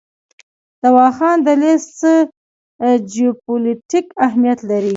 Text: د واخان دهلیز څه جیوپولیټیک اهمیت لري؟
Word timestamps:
د 0.81 0.83
واخان 0.97 1.37
دهلیز 1.47 1.83
څه 1.99 2.11
جیوپولیټیک 3.13 4.07
اهمیت 4.25 4.59
لري؟ 4.69 4.89